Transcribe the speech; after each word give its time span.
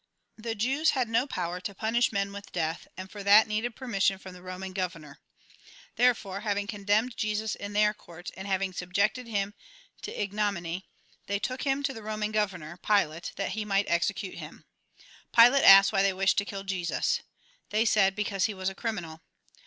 The 0.35 0.55
Jews 0.55 0.89
had 0.97 1.07
no 1.07 1.27
power 1.27 1.61
to 1.61 1.75
punish 1.75 2.11
men 2.11 2.33
with 2.33 2.51
death, 2.51 2.87
and 2.97 3.11
for 3.11 3.21
that 3.21 3.47
needed 3.47 3.75
permission 3.75 4.17
from 4.17 4.33
the 4.33 4.39
A 4.39 4.41
RECAPITULATION 4.41 4.73
219 4.73 4.81
Eoman 4.81 5.03
governor. 5.05 5.19
Therefore, 5.95 6.39
having 6.39 6.65
condemned 6.65 7.15
Jesus 7.15 7.53
in 7.53 7.73
their 7.73 7.93
court, 7.93 8.31
and 8.35 8.47
having 8.47 8.73
subjected 8.73 9.27
him 9.27 9.53
to 10.01 10.11
ignominy, 10.19 10.87
they 11.27 11.37
took 11.37 11.61
him 11.67 11.83
to 11.83 11.93
the 11.93 12.01
Eoman 12.01 12.31
governor, 12.31 12.77
Pilate, 12.77 13.31
that 13.35 13.51
he 13.51 13.63
might 13.63 13.87
execute 13.87 14.39
him. 14.39 14.65
Pilate 15.35 15.63
asked 15.63 15.93
why 15.93 16.01
they 16.01 16.13
wished 16.13 16.39
to 16.39 16.45
kill 16.45 16.63
Jesus. 16.63 17.21
They 17.69 17.85
said, 17.85 18.15
because 18.15 18.45
he 18.45 18.55
was 18.55 18.69
a 18.69 18.73
criminal. 18.73 19.21